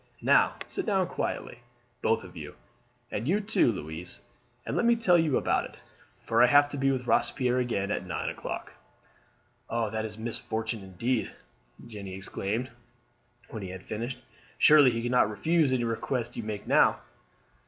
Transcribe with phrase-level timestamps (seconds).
[0.23, 1.59] Now, sit down quietly,
[2.01, 2.55] both of you,
[3.11, 4.21] and you too, Louise,
[4.65, 5.77] and let me tell you all about it,
[6.23, 8.73] for I have to be with Robespierre again at nine o'clock."
[9.69, 11.31] "Oh, that is fortunate indeed!"
[11.85, 12.71] Jeanne exclaimed
[13.49, 14.23] when he had finished.
[14.57, 17.01] "Surely he cannot refuse any request you may make now."